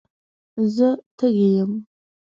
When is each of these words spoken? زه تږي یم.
زه 0.75 0.87
تږي 1.17 1.47
یم. 1.55 1.71